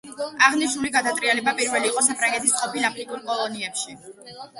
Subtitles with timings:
[0.43, 3.95] აღნიშნული გადატრიალება პირველი იყო საფრანგეთის ყოფილ აფრიკულ კოლონიებში.